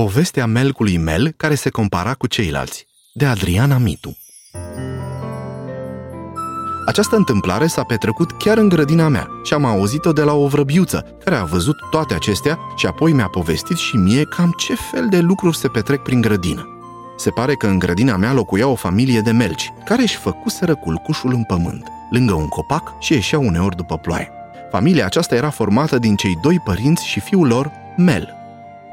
[0.00, 4.16] Povestea melcului Mel care se compara cu ceilalți, de Adriana Mitu.
[6.86, 11.16] Această întâmplare s-a petrecut chiar în grădina mea și am auzit-o de la o vrăbiuță,
[11.24, 15.18] care a văzut toate acestea și apoi mi-a povestit și mie cam ce fel de
[15.18, 16.68] lucruri se petrec prin grădină.
[17.16, 21.32] Se pare că în grădina mea locuia o familie de melci, care își făcuseră culcușul
[21.32, 24.30] în pământ, lângă un copac și ieșeau uneori după ploaie.
[24.70, 28.39] Familia aceasta era formată din cei doi părinți și fiul lor, Mel.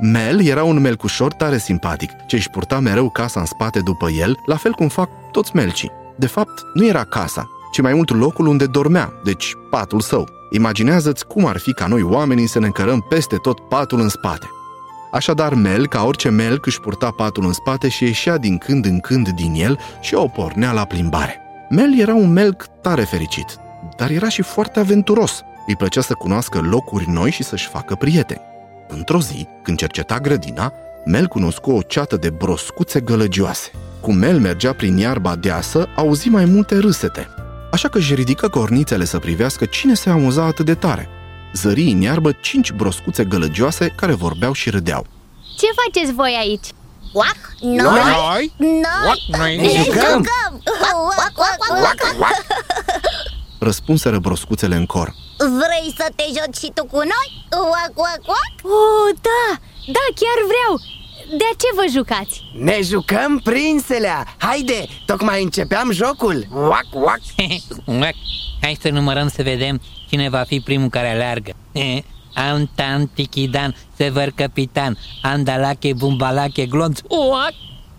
[0.00, 4.38] Mel era un melcușor tare simpatic, ce își purta mereu casa în spate după el,
[4.46, 5.90] la fel cum fac toți melcii.
[6.16, 10.28] De fapt, nu era casa, ci mai mult locul unde dormea, deci patul său.
[10.50, 14.46] Imaginează-ți cum ar fi ca noi oamenii să ne încărăm peste tot patul în spate.
[15.12, 19.00] Așadar, Mel, ca orice melc, își purta patul în spate și ieșea din când în
[19.00, 21.40] când din el și o pornea la plimbare.
[21.70, 23.58] Mel era un melc tare fericit,
[23.96, 25.42] dar era și foarte aventuros.
[25.66, 28.51] Îi plăcea să cunoască locuri noi și să-și facă prieteni.
[28.96, 30.72] Într-o zi, când cerceta grădina,
[31.04, 33.70] Mel cunoscu o ceată de broscuțe gălăgioase.
[34.00, 37.28] Cum Mel mergea prin iarba deasă, auzi mai multe râsete.
[37.72, 41.08] Așa că își ridică cornițele să privească cine se amuza atât de tare.
[41.54, 45.06] Zări în iarbă cinci broscuțe gălăgioase care vorbeau și râdeau.
[45.58, 46.66] Ce faceți voi aici?
[47.12, 48.52] Oac, noi, Noi?
[48.58, 49.94] noi, Noi ne ne jucăm.
[50.00, 50.62] jucăm
[50.94, 52.44] Oac, oac, oac, oac, oac.
[53.62, 55.14] Răspunseră broscuțele în cor.
[55.38, 57.28] Vrei să te joci și tu cu noi?
[57.50, 60.72] Oac, oac, oac Oh, da, da, chiar vreau
[61.38, 62.42] De ce vă jucați?
[62.58, 64.26] Ne jucăm prinselea!
[64.38, 66.46] Haide, tocmai începeam jocul!
[66.54, 67.20] Uac, uac!
[68.00, 68.14] Uac.
[68.60, 71.52] Hai să numărăm să vedem cine va fi primul care aleargă.
[72.34, 77.00] Am tan tichidan, sever capitan, andalache, bumbalache, glonț.
[77.08, 77.52] Uac.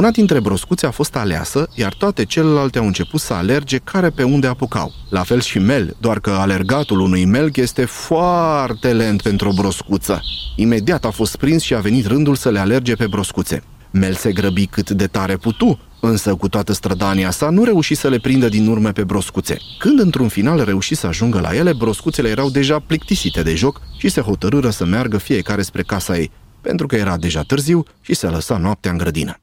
[0.00, 4.22] Una dintre broscuțe a fost aleasă, iar toate celelalte au început să alerge care pe
[4.22, 4.92] unde apucau.
[5.08, 10.20] La fel și Mel, doar că alergatul unui melc este foarte lent pentru o broscuță.
[10.56, 13.62] Imediat a fost prins și a venit rândul să le alerge pe broscuțe.
[13.90, 18.08] Mel se grăbi cât de tare putu, însă cu toată strădania sa nu reuși să
[18.08, 19.56] le prindă din urme pe broscuțe.
[19.78, 24.08] Când într-un final reuși să ajungă la ele, broscuțele erau deja plictisite de joc și
[24.08, 26.30] se hotărâră să meargă fiecare spre casa ei,
[26.60, 29.40] pentru că era deja târziu și se lăsa noaptea în grădină.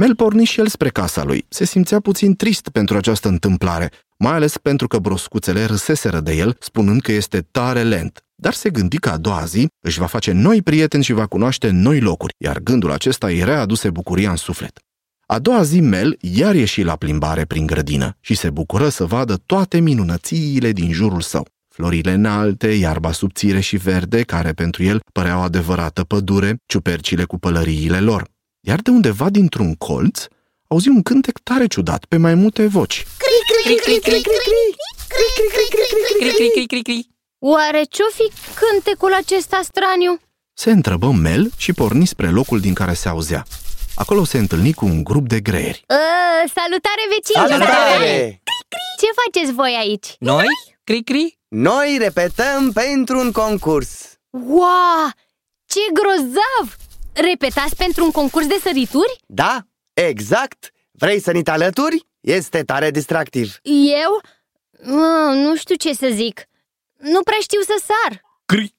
[0.00, 1.46] Mel porni și el spre casa lui.
[1.48, 6.56] Se simțea puțin trist pentru această întâmplare, mai ales pentru că broscuțele râseseră de el,
[6.60, 8.24] spunând că este tare lent.
[8.34, 11.70] Dar se gândi că a doua zi își va face noi prieteni și va cunoaște
[11.70, 14.78] noi locuri, iar gândul acesta îi readuse bucuria în suflet.
[15.26, 19.42] A doua zi Mel iar ieși la plimbare prin grădină și se bucură să vadă
[19.46, 21.46] toate minunățiile din jurul său.
[21.68, 27.38] Florile înalte, iarba subțire și verde, care pentru el părea o adevărată pădure, ciupercile cu
[27.38, 28.36] pălăriile lor.
[28.68, 30.24] Iar de undeva dintr-un colț,
[30.66, 33.06] auzi un cântec tare ciudat pe mai multe voci.
[33.18, 34.22] Cri, cri, cri, cri,
[36.66, 37.08] cri, cri.
[37.38, 40.20] Oare ce-o fi cântecul acesta straniu?
[40.52, 43.44] Se întrebă Mel și porni spre locul din care se auzea.
[43.94, 45.84] Acolo se întâlni cu un grup de greieri.
[45.88, 47.48] Uh, salutare vecini!
[47.48, 48.42] Salutare!
[49.00, 50.14] Ce faceți voi aici?
[50.18, 50.46] Noi?
[50.84, 51.38] Cri, cri?
[51.48, 54.18] Noi repetăm pentru un concurs!
[54.30, 55.10] Wow!
[55.66, 56.76] Ce grozav!
[57.20, 59.18] Repetați pentru un concurs de sărituri?
[59.26, 60.72] Da, exact!
[60.90, 62.06] Vrei să ni te alături?
[62.20, 63.58] Este tare distractiv!
[63.62, 64.20] Eu?
[64.78, 66.46] Uh, nu știu ce să zic
[66.96, 68.74] Nu prea știu să sar Cri,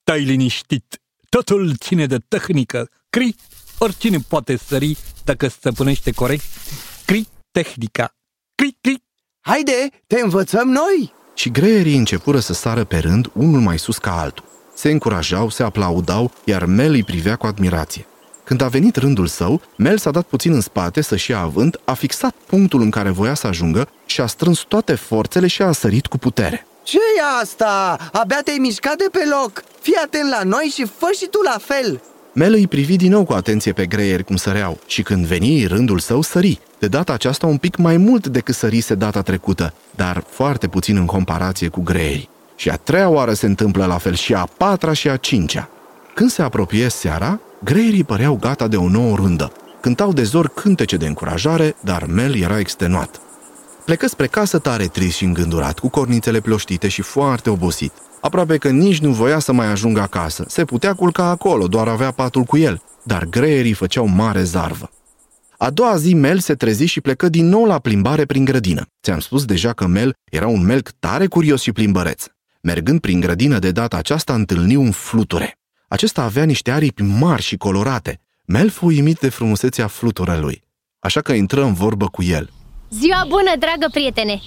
[0.00, 1.00] stai liniștit.
[1.28, 2.90] Totul ține de tehnică.
[3.10, 3.34] Cri,
[3.78, 6.44] oricine poate sări dacă stăpânește corect.
[7.04, 8.16] Cri, tehnica.
[8.54, 9.02] Cri, cri.
[9.40, 11.12] Haide, te învățăm noi!
[11.34, 14.51] Și greierii începură să sară pe rând, unul mai sus ca altul.
[14.74, 18.06] Se încurajau, se aplaudau, iar Mel îi privea cu admirație.
[18.44, 21.92] Când a venit rândul său, Mel s-a dat puțin în spate să-și ia avânt, a
[21.92, 26.06] fixat punctul în care voia să ajungă și a strâns toate forțele și a sărit
[26.06, 26.66] cu putere.
[26.82, 27.98] ce e asta?
[28.12, 29.62] Abia te-ai mișcat de pe loc!
[29.80, 32.00] Fii atent la noi și fă și tu la fel!
[32.34, 35.98] Mel îi privi din nou cu atenție pe greieri cum săreau și când veni rândul
[35.98, 36.60] său sări.
[36.78, 41.06] De data aceasta un pic mai mult decât sărise data trecută, dar foarte puțin în
[41.06, 42.28] comparație cu greierii.
[42.56, 45.68] Și a treia oară se întâmplă la fel și a patra și a cincea.
[46.14, 49.52] Când se apropie seara, greierii păreau gata de o nouă rândă.
[49.80, 53.20] Cântau de zor cântece de încurajare, dar Mel era extenuat.
[53.84, 57.92] Plecă spre casă tare trist și îngândurat, cu cornițele ploștite și foarte obosit.
[58.20, 60.44] Aproape că nici nu voia să mai ajungă acasă.
[60.48, 62.82] Se putea culca acolo, doar avea patul cu el.
[63.02, 64.90] Dar greierii făceau mare zarvă.
[65.58, 68.86] A doua zi Mel se trezi și plecă din nou la plimbare prin grădină.
[69.02, 72.24] Ți-am spus deja că Mel era un melc tare curios și plimbăreț.
[72.62, 75.58] Mergând prin grădină de data aceasta întâlni un fluture.
[75.88, 78.20] Acesta avea niște aripi mari și colorate.
[78.44, 80.62] Mel fu uimit de frumusețea fluturelui.
[80.98, 82.50] Așa că intră în vorbă cu el.
[82.90, 84.40] Ziua bună, dragă prietene!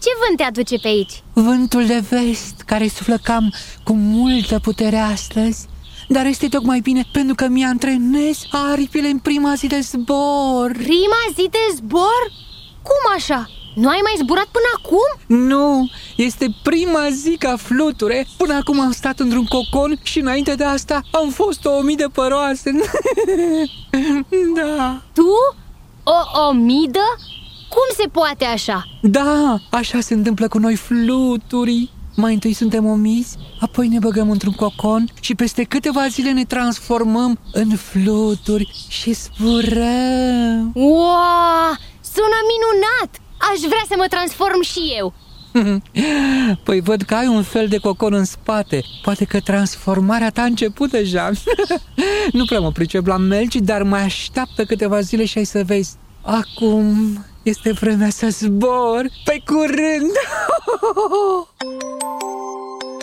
[0.00, 1.22] Ce vânt te aduce pe aici?
[1.32, 3.54] Vântul de vest care suflă cam
[3.84, 5.68] cu multă putere astăzi
[6.08, 10.70] dar este tocmai bine pentru că mi-antrenez aripile în prima zi de zbor.
[10.72, 12.32] Prima zi de zbor?
[12.82, 13.50] Cum așa?
[13.74, 15.36] Nu ai mai zburat până acum?
[15.46, 18.26] Nu, este prima zi ca fluture.
[18.36, 22.06] Până acum am stat într-un cocon și înainte de asta am fost o mii de
[22.12, 22.70] păroase.
[24.56, 25.02] da.
[25.12, 25.56] Tu?
[26.02, 27.04] O omidă?
[27.68, 28.84] Cum se poate așa?
[29.02, 31.90] Da, așa se întâmplă cu noi fluturii.
[32.16, 37.38] Mai întâi suntem omizi, apoi ne băgăm într-un cocon și peste câteva zile ne transformăm
[37.52, 40.70] în fluturi și zburăm.
[40.74, 43.21] Wow, sună minunat!
[43.50, 45.12] Aș vrea să mă transform și eu.
[46.64, 48.82] Păi văd că ai un fel de cocon în spate.
[49.02, 51.30] Poate că transformarea ta a început deja.
[52.32, 55.96] Nu prea mă pricep la melci, dar mai așteaptă câteva zile și ai să vezi.
[56.22, 60.12] Acum este vremea să zbor Pe curând.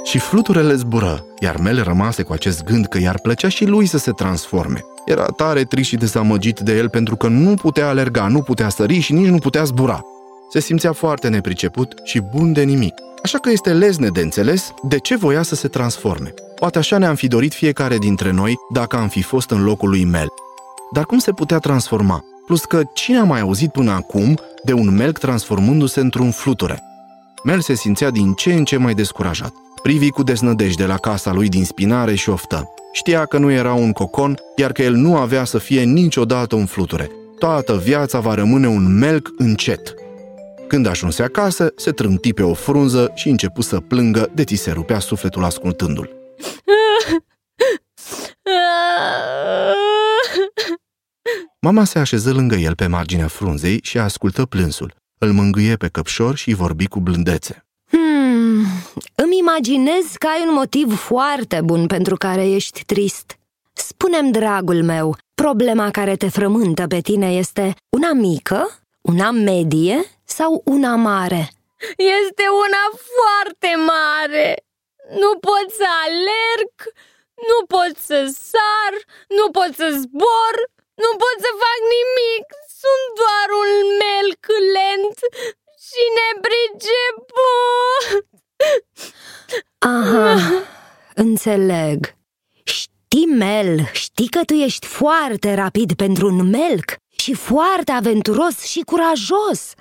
[0.04, 3.98] Și fluturele zbură, iar Mel rămase cu acest gând că i-ar plăcea și lui să
[3.98, 4.86] se transforme.
[5.06, 9.00] Era tare trist și dezamăgit de el pentru că nu putea alerga, nu putea sări
[9.00, 10.02] și nici nu putea zbura.
[10.52, 12.94] Se simțea foarte nepriceput și bun de nimic,
[13.24, 16.34] așa că este lezne de înțeles de ce voia să se transforme.
[16.56, 20.04] Poate așa ne-am fi dorit fiecare dintre noi dacă am fi fost în locul lui
[20.04, 20.28] Mel.
[20.94, 22.24] Dar cum se putea transforma?
[22.46, 26.84] Plus că cine a mai auzit până acum de un melc transformându-se într-un fluture?
[27.44, 29.54] Mel se simțea din ce în ce mai descurajat.
[29.82, 32.74] Privi cu deznădejde la casa lui din spinare și oftă.
[32.92, 36.66] Știa că nu era un cocon, iar că el nu avea să fie niciodată un
[36.66, 37.12] fluture.
[37.40, 39.94] Toată viața va rămâne un melc încet.
[40.70, 44.72] Când ajunse acasă, se trânti pe o frunză și începu să plângă, de ți se
[44.72, 46.10] rupea sufletul ascultându-l.
[51.62, 54.94] Mama se așeză lângă el pe marginea frunzei și ascultă plânsul.
[55.18, 57.66] Îl mângâie pe căpșor și vorbi cu blândețe.
[57.92, 58.66] Hmm,
[59.16, 63.40] îmi imaginez că ai un motiv foarte bun pentru care ești trist.
[63.74, 70.62] Spune-mi, dragul meu, problema care te frământă pe tine este una mică, una medie sau
[70.66, 71.42] una mare?
[72.20, 72.84] Este una
[73.16, 74.48] foarte mare!
[75.24, 76.74] Nu pot să alerg,
[77.50, 78.20] nu pot să
[78.52, 78.94] sar,
[79.38, 80.54] nu pot să zbor,
[81.04, 82.46] nu pot să fac nimic.
[82.82, 83.72] Sunt doar un
[84.04, 84.44] melc
[84.76, 85.18] lent
[85.88, 88.04] și nepriceput.
[89.78, 90.28] Aha,
[91.16, 92.16] înțeleg.
[92.64, 98.82] Știi, Mel, știi că tu ești foarte rapid pentru un melc și foarte aventuros și
[98.82, 99.74] curajos.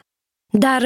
[0.53, 0.83] Dar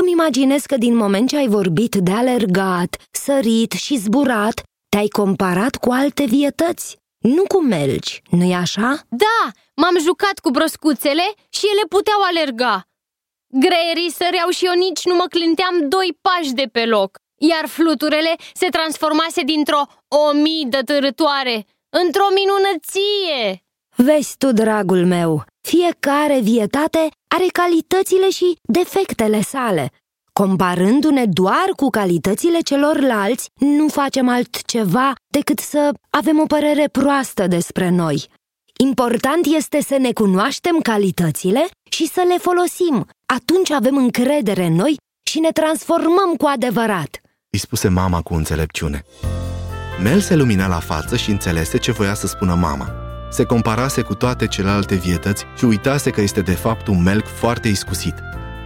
[0.00, 5.76] îmi imaginez că din moment ce ai vorbit de alergat, sărit și zburat, te-ai comparat
[5.76, 9.00] cu alte vietăți, nu cu melci, nu-i așa?
[9.08, 12.84] Da, m-am jucat cu broscuțele și ele puteau alerga.
[13.46, 18.34] Greierii săreau și eu nici nu mă clinteam doi pași de pe loc, iar fluturele
[18.52, 21.66] se transformase dintr-o omidă târătoare
[22.02, 23.64] într-o minunăție.
[23.96, 29.90] Vezi tu, dragul meu, fiecare vietate are calitățile și defectele sale.
[30.32, 37.88] Comparându-ne doar cu calitățile celorlalți, nu facem altceva decât să avem o părere proastă despre
[37.88, 38.26] noi.
[38.78, 43.06] Important este să ne cunoaștem calitățile și să le folosim.
[43.26, 47.20] Atunci avem încredere în noi și ne transformăm cu adevărat.
[47.50, 49.04] Îi spuse mama cu înțelepciune.
[50.02, 54.14] Mel se lumina la față și înțelese ce voia să spună mama se comparase cu
[54.14, 58.14] toate celelalte vietăți și uitase că este de fapt un melc foarte iscusit.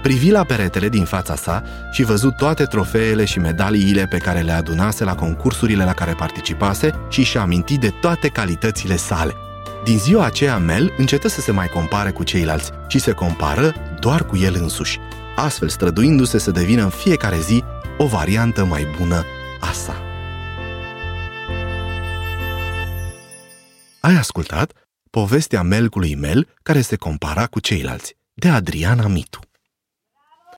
[0.03, 4.53] Privi la peretele din fața sa și văzut toate trofeele și medaliile pe care le
[4.53, 9.35] adunase la concursurile la care participase și și-a amintit de toate calitățile sale.
[9.85, 14.27] Din ziua aceea, Mel încetă să se mai compare cu ceilalți și se compară doar
[14.27, 14.99] cu el însuși,
[15.37, 17.65] astfel străduindu-se să devină în fiecare zi
[17.99, 19.25] o variantă mai bună
[19.61, 20.04] a sa.
[24.05, 24.73] Ai ascultat
[25.11, 29.41] povestea melcului Mel care se compara cu ceilalți, de Adriana Mitu.